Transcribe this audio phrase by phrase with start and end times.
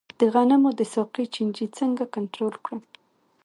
[0.19, 2.81] د غنمو د ساقې چینجی څنګه کنټرول کړم؟